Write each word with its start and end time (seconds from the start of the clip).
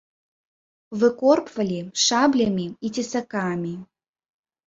Выкорпвалі 1.01 1.77
шаблямі 2.05 2.67
і 2.89 2.93
цесакамі. 2.97 3.73